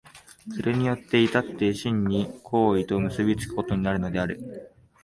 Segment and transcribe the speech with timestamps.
[0.49, 4.71] それによって却って真に行為と結び付くことになるのである。